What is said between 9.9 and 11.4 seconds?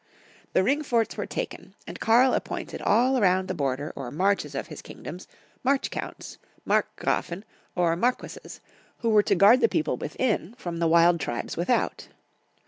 within from the wild